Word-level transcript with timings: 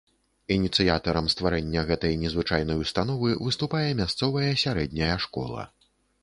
Ініцыятарам 0.53 1.27
стварэння 1.33 1.83
гэтай 1.91 2.13
незвычайнай 2.21 2.77
установы 2.85 3.35
выступае 3.49 3.85
мясцовая 4.01 4.49
сярэдняя 4.63 5.13
школа. 5.29 5.61